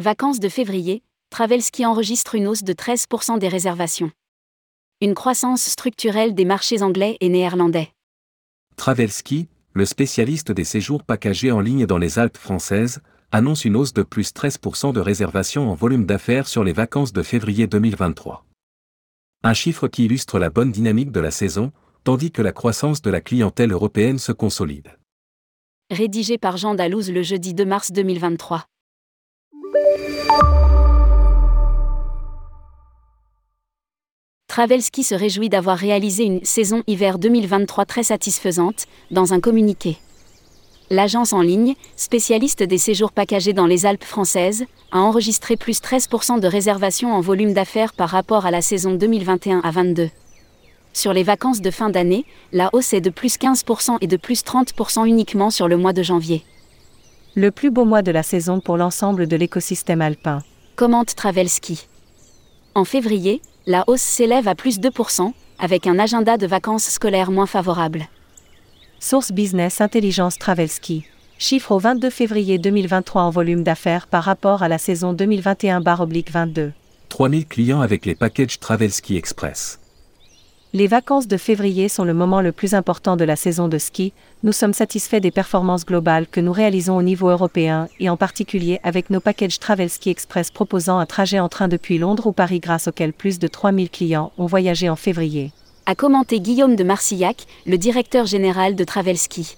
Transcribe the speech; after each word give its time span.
Vacances 0.00 0.40
de 0.40 0.48
février, 0.48 1.02
Travelski 1.28 1.84
enregistre 1.84 2.34
une 2.34 2.48
hausse 2.48 2.64
de 2.64 2.72
13% 2.72 3.38
des 3.38 3.48
réservations. 3.48 4.10
Une 5.02 5.12
croissance 5.12 5.60
structurelle 5.60 6.34
des 6.34 6.46
marchés 6.46 6.82
anglais 6.82 7.18
et 7.20 7.28
néerlandais. 7.28 7.92
Travelski, 8.76 9.48
le 9.74 9.84
spécialiste 9.84 10.52
des 10.52 10.64
séjours 10.64 11.04
packagés 11.04 11.52
en 11.52 11.60
ligne 11.60 11.84
dans 11.84 11.98
les 11.98 12.18
Alpes 12.18 12.38
françaises, 12.38 13.02
annonce 13.30 13.66
une 13.66 13.76
hausse 13.76 13.92
de 13.92 14.02
plus 14.02 14.32
13% 14.32 14.94
de 14.94 15.00
réservations 15.00 15.70
en 15.70 15.74
volume 15.74 16.06
d'affaires 16.06 16.48
sur 16.48 16.64
les 16.64 16.72
vacances 16.72 17.12
de 17.12 17.22
février 17.22 17.66
2023. 17.66 18.46
Un 19.42 19.52
chiffre 19.52 19.86
qui 19.86 20.06
illustre 20.06 20.38
la 20.38 20.48
bonne 20.48 20.72
dynamique 20.72 21.12
de 21.12 21.20
la 21.20 21.30
saison, 21.30 21.72
tandis 22.04 22.32
que 22.32 22.40
la 22.40 22.52
croissance 22.52 23.02
de 23.02 23.10
la 23.10 23.20
clientèle 23.20 23.70
européenne 23.70 24.18
se 24.18 24.32
consolide. 24.32 24.96
Rédigé 25.90 26.38
par 26.38 26.56
Jean 26.56 26.74
Dalouse 26.74 27.10
le 27.10 27.22
jeudi 27.22 27.52
2 27.52 27.66
mars 27.66 27.92
2023. 27.92 28.69
Travelski 34.48 35.04
se 35.04 35.14
réjouit 35.14 35.48
d'avoir 35.48 35.78
réalisé 35.78 36.24
une 36.24 36.44
saison 36.44 36.82
hiver 36.86 37.18
2023 37.18 37.84
très 37.84 38.02
satisfaisante, 38.02 38.86
dans 39.10 39.32
un 39.32 39.40
communiqué. 39.40 39.96
L'agence 40.90 41.32
en 41.32 41.40
ligne, 41.40 41.76
spécialiste 41.94 42.64
des 42.64 42.76
séjours 42.76 43.12
packagés 43.12 43.52
dans 43.52 43.66
les 43.66 43.86
Alpes 43.86 44.04
françaises, 44.04 44.64
a 44.90 44.98
enregistré 44.98 45.56
plus 45.56 45.80
13% 45.80 46.40
de 46.40 46.48
réservations 46.48 47.14
en 47.14 47.20
volume 47.20 47.54
d'affaires 47.54 47.92
par 47.92 48.08
rapport 48.08 48.44
à 48.44 48.50
la 48.50 48.60
saison 48.60 48.94
2021 48.94 49.60
à 49.60 49.70
22. 49.70 50.10
Sur 50.92 51.12
les 51.12 51.22
vacances 51.22 51.60
de 51.60 51.70
fin 51.70 51.88
d'année, 51.88 52.24
la 52.52 52.70
hausse 52.72 52.92
est 52.92 53.00
de 53.00 53.10
plus 53.10 53.38
15% 53.38 53.98
et 54.00 54.08
de 54.08 54.16
plus 54.16 54.42
30% 54.42 55.06
uniquement 55.06 55.50
sur 55.50 55.68
le 55.68 55.76
mois 55.76 55.92
de 55.92 56.02
janvier. 56.02 56.42
Le 57.40 57.50
plus 57.50 57.70
beau 57.70 57.86
mois 57.86 58.02
de 58.02 58.10
la 58.10 58.22
saison 58.22 58.60
pour 58.60 58.76
l'ensemble 58.76 59.26
de 59.26 59.34
l'écosystème 59.34 60.02
alpin. 60.02 60.42
Commente 60.76 61.14
Travelski. 61.14 61.86
En 62.74 62.84
février, 62.84 63.40
la 63.66 63.82
hausse 63.86 64.02
s'élève 64.02 64.46
à 64.46 64.54
plus 64.54 64.78
2%, 64.78 65.32
avec 65.58 65.86
un 65.86 65.98
agenda 65.98 66.36
de 66.36 66.46
vacances 66.46 66.90
scolaires 66.90 67.30
moins 67.30 67.46
favorable. 67.46 68.08
Source 68.98 69.32
Business 69.32 69.80
Intelligence 69.80 70.36
Travelski. 70.36 71.06
Chiffre 71.38 71.72
au 71.72 71.78
22 71.78 72.10
février 72.10 72.58
2023 72.58 73.22
en 73.22 73.30
volume 73.30 73.62
d'affaires 73.62 74.06
par 74.06 74.24
rapport 74.24 74.62
à 74.62 74.68
la 74.68 74.76
saison 74.76 75.14
2021-22. 75.14 76.72
3000 77.08 77.46
clients 77.46 77.80
avec 77.80 78.04
les 78.04 78.14
packages 78.14 78.60
Travelski 78.60 79.16
Express. 79.16 79.79
Les 80.72 80.86
vacances 80.86 81.26
de 81.26 81.36
février 81.36 81.88
sont 81.88 82.04
le 82.04 82.14
moment 82.14 82.40
le 82.40 82.52
plus 82.52 82.74
important 82.74 83.16
de 83.16 83.24
la 83.24 83.34
saison 83.34 83.66
de 83.66 83.76
ski. 83.76 84.12
Nous 84.44 84.52
sommes 84.52 84.72
satisfaits 84.72 85.18
des 85.18 85.32
performances 85.32 85.84
globales 85.84 86.28
que 86.28 86.40
nous 86.40 86.52
réalisons 86.52 86.96
au 86.96 87.02
niveau 87.02 87.28
européen 87.28 87.88
et 87.98 88.08
en 88.08 88.16
particulier 88.16 88.78
avec 88.84 89.10
nos 89.10 89.18
packages 89.18 89.58
Travel 89.58 89.90
Ski 89.90 90.10
Express 90.10 90.52
proposant 90.52 90.98
un 90.98 91.06
trajet 91.06 91.40
en 91.40 91.48
train 91.48 91.66
depuis 91.66 91.98
Londres 91.98 92.28
ou 92.28 92.32
Paris 92.32 92.60
grâce 92.60 92.86
auquel 92.86 93.12
plus 93.12 93.40
de 93.40 93.48
3000 93.48 93.90
clients 93.90 94.30
ont 94.38 94.46
voyagé 94.46 94.88
en 94.88 94.94
février. 94.94 95.50
A 95.86 95.96
commenté 95.96 96.38
Guillaume 96.38 96.76
de 96.76 96.84
Marcillac, 96.84 97.46
le 97.66 97.76
directeur 97.76 98.26
général 98.26 98.76
de 98.76 98.84
Travel 98.84 99.18
Ski. 99.18 99.56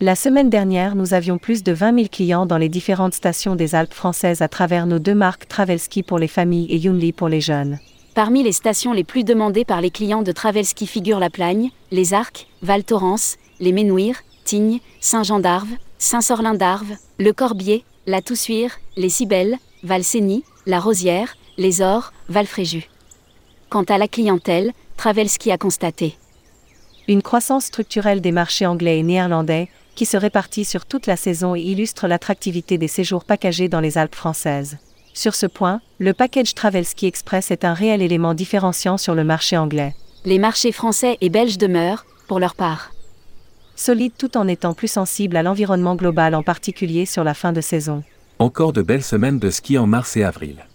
La 0.00 0.14
semaine 0.14 0.48
dernière, 0.48 0.96
nous 0.96 1.12
avions 1.12 1.36
plus 1.36 1.62
de 1.62 1.72
20 1.72 1.96
000 1.96 2.08
clients 2.10 2.46
dans 2.46 2.58
les 2.58 2.70
différentes 2.70 3.12
stations 3.12 3.56
des 3.56 3.74
Alpes 3.74 3.92
françaises 3.92 4.40
à 4.40 4.48
travers 4.48 4.86
nos 4.86 4.98
deux 4.98 5.14
marques 5.14 5.48
Travel 5.48 5.78
Ski 5.78 6.02
pour 6.02 6.18
les 6.18 6.28
familles 6.28 6.66
et 6.70 6.78
Yunli 6.78 7.12
pour 7.12 7.28
les 7.28 7.42
jeunes. 7.42 7.78
Parmi 8.14 8.44
les 8.44 8.52
stations 8.52 8.92
les 8.92 9.02
plus 9.02 9.24
demandées 9.24 9.64
par 9.64 9.80
les 9.80 9.90
clients 9.90 10.22
de 10.22 10.30
Travelski 10.30 10.86
figurent 10.86 11.18
la 11.18 11.30
Plagne, 11.30 11.70
les 11.90 12.14
Arcs, 12.14 12.46
Val 12.62 12.84
Thorens, 12.84 13.38
les 13.58 13.72
Ménouires, 13.72 14.22
Tignes, 14.44 14.78
Saint-Jean 15.00 15.40
d'Arve, 15.40 15.70
Saint-Sorlin 15.98 16.54
d'Arve, 16.54 16.92
Le 17.18 17.32
Corbier, 17.32 17.84
la 18.06 18.22
Toussuire, 18.22 18.78
les 18.96 19.08
Cibelles, 19.08 19.58
Val-Sény, 19.82 20.44
la 20.66 20.78
Rosière, 20.78 21.36
les 21.58 21.80
Ors, 21.80 22.12
Val-Fréjus. 22.28 22.88
Quant 23.68 23.82
à 23.82 23.98
la 23.98 24.06
clientèle, 24.06 24.72
Travelski 24.96 25.50
a 25.50 25.58
constaté 25.58 26.16
une 27.06 27.20
croissance 27.20 27.66
structurelle 27.66 28.20
des 28.20 28.32
marchés 28.32 28.64
anglais 28.64 28.98
et 28.98 29.02
néerlandais, 29.02 29.68
qui 29.94 30.06
se 30.06 30.16
répartit 30.16 30.64
sur 30.64 30.86
toute 30.86 31.06
la 31.06 31.16
saison 31.16 31.54
et 31.54 31.60
illustre 31.60 32.06
l'attractivité 32.06 32.78
des 32.78 32.88
séjours 32.88 33.24
packagés 33.24 33.68
dans 33.68 33.80
les 33.80 33.98
Alpes 33.98 34.14
françaises. 34.14 34.78
Sur 35.16 35.36
ce 35.36 35.46
point, 35.46 35.80
le 36.00 36.12
package 36.12 36.54
Travelski 36.54 37.06
Express 37.06 37.52
est 37.52 37.64
un 37.64 37.72
réel 37.72 38.02
élément 38.02 38.34
différenciant 38.34 38.98
sur 38.98 39.14
le 39.14 39.22
marché 39.22 39.56
anglais. 39.56 39.94
Les 40.24 40.40
marchés 40.40 40.72
français 40.72 41.18
et 41.20 41.28
belges 41.28 41.56
demeurent, 41.56 42.04
pour 42.26 42.40
leur 42.40 42.56
part, 42.56 42.90
solides 43.76 44.14
tout 44.18 44.36
en 44.36 44.48
étant 44.48 44.74
plus 44.74 44.88
sensibles 44.88 45.36
à 45.36 45.44
l'environnement 45.44 45.94
global 45.94 46.34
en 46.34 46.42
particulier 46.42 47.06
sur 47.06 47.22
la 47.22 47.34
fin 47.34 47.52
de 47.52 47.60
saison. 47.60 48.02
Encore 48.40 48.72
de 48.72 48.82
belles 48.82 49.04
semaines 49.04 49.38
de 49.38 49.50
ski 49.50 49.78
en 49.78 49.86
mars 49.86 50.16
et 50.16 50.24
avril. 50.24 50.66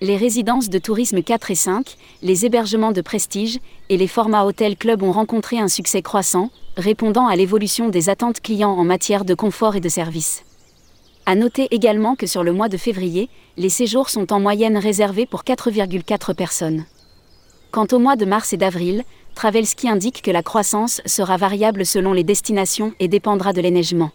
Les 0.00 0.16
résidences 0.16 0.70
de 0.70 0.78
tourisme 0.78 1.22
4 1.22 1.50
et 1.50 1.54
5, 1.54 1.96
les 2.22 2.46
hébergements 2.46 2.92
de 2.92 3.02
prestige 3.02 3.58
et 3.90 3.98
les 3.98 4.08
formats 4.08 4.46
hôtel-club 4.46 5.02
ont 5.02 5.12
rencontré 5.12 5.58
un 5.58 5.68
succès 5.68 6.00
croissant, 6.00 6.50
répondant 6.78 7.26
à 7.26 7.36
l'évolution 7.36 7.90
des 7.90 8.08
attentes 8.08 8.40
clients 8.40 8.72
en 8.72 8.84
matière 8.84 9.26
de 9.26 9.34
confort 9.34 9.76
et 9.76 9.80
de 9.80 9.90
service. 9.90 10.42
À 11.24 11.36
noter 11.36 11.68
également 11.70 12.16
que 12.16 12.26
sur 12.26 12.42
le 12.42 12.52
mois 12.52 12.68
de 12.68 12.76
février, 12.76 13.28
les 13.56 13.68
séjours 13.68 14.10
sont 14.10 14.32
en 14.32 14.40
moyenne 14.40 14.76
réservés 14.76 15.26
pour 15.26 15.44
4,4 15.44 16.34
personnes. 16.34 16.84
Quant 17.70 17.86
au 17.92 17.98
mois 18.00 18.16
de 18.16 18.24
mars 18.24 18.52
et 18.52 18.56
d'avril, 18.56 19.04
Travelski 19.36 19.88
indique 19.88 20.22
que 20.22 20.32
la 20.32 20.42
croissance 20.42 21.00
sera 21.06 21.36
variable 21.36 21.86
selon 21.86 22.12
les 22.12 22.24
destinations 22.24 22.92
et 22.98 23.08
dépendra 23.08 23.52
de 23.52 23.60
l'éneigement. 23.60 24.10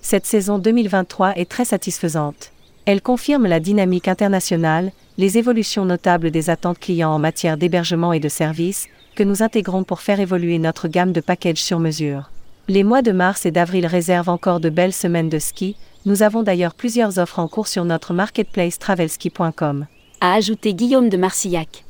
Cette 0.00 0.26
saison 0.26 0.58
2023 0.58 1.36
est 1.36 1.48
très 1.48 1.66
satisfaisante. 1.66 2.52
Elle 2.86 3.02
confirme 3.02 3.46
la 3.46 3.60
dynamique 3.60 4.08
internationale, 4.08 4.92
les 5.18 5.38
évolutions 5.38 5.84
notables 5.84 6.30
des 6.30 6.50
attentes 6.50 6.78
clients 6.78 7.12
en 7.12 7.18
matière 7.18 7.56
d'hébergement 7.56 8.12
et 8.12 8.20
de 8.20 8.28
services, 8.28 8.88
que 9.14 9.22
nous 9.22 9.42
intégrons 9.42 9.84
pour 9.84 10.00
faire 10.00 10.20
évoluer 10.20 10.58
notre 10.58 10.88
gamme 10.88 11.12
de 11.12 11.20
packages 11.20 11.62
sur 11.62 11.78
mesure. 11.78 12.30
Les 12.66 12.82
mois 12.82 13.02
de 13.02 13.12
mars 13.12 13.46
et 13.46 13.50
d'avril 13.50 13.86
réservent 13.86 14.30
encore 14.30 14.58
de 14.58 14.70
belles 14.70 14.92
semaines 14.92 15.28
de 15.28 15.38
ski, 15.38 15.76
nous 16.06 16.22
avons 16.22 16.42
d'ailleurs 16.42 16.74
plusieurs 16.74 17.18
offres 17.18 17.38
en 17.38 17.48
cours 17.48 17.66
sur 17.66 17.84
notre 17.84 18.12
marketplace 18.12 18.78
travelski.com. 18.78 19.86
A 20.20 20.34
ajouté 20.34 20.74
Guillaume 20.74 21.08
de 21.08 21.16
Marcillac. 21.16 21.84